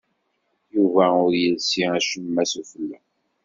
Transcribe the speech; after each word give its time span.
Yuba 0.73 1.05
ur 1.23 1.33
yelsi 1.41 1.81
acemma 1.97 2.43
sufella. 2.51 2.97